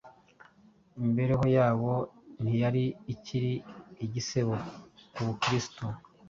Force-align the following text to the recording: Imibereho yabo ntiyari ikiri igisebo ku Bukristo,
Imibereho 0.97 1.45
yabo 1.57 1.91
ntiyari 2.41 2.85
ikiri 3.13 3.53
igisebo 4.05 4.53
ku 5.13 5.19
Bukristo, 5.27 5.83